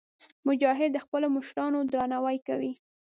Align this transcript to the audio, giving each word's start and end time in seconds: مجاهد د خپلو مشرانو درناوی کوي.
مجاهد 0.47 0.89
د 0.93 0.97
خپلو 1.05 1.27
مشرانو 1.37 1.79
درناوی 1.91 2.37
کوي. 2.47 2.73